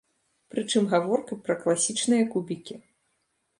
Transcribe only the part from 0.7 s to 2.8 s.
гаворка пра класічныя кубікі.